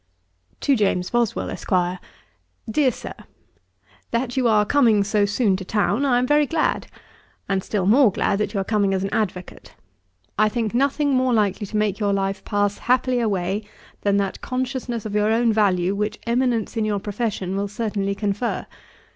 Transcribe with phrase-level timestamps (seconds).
[0.61, 1.99] 'To JAMES BOSWELL, ESQ.
[2.71, 3.13] 'DEAR SIR,
[4.09, 6.87] 'That you are coming so soon to town I am very glad;
[7.47, 9.75] and still more glad that you are coming as an advocate.
[10.39, 13.61] I think nothing more likely to make your life pass happily away,
[14.01, 18.65] than that consciousness of your own value, which eminence in your profession will certainly confer.